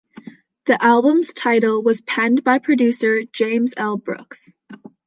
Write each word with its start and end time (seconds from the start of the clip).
The 0.65 0.83
album's 0.83 1.31
title 1.31 1.83
was 1.83 2.01
penned 2.01 2.43
by 2.43 2.57
producer 2.57 3.21
James 3.31 3.75
L. 3.77 3.97
Brooks. 3.97 4.51